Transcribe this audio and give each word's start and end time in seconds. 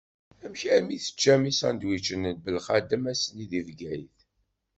Amek 0.45 0.61
armi 0.75 0.97
teččam 1.05 1.41
isandwičen 1.51 2.23
n 2.33 2.37
Belxadem 2.43 3.03
ass-nni 3.11 3.45
deg 3.51 3.63
Bgayet? 3.67 4.19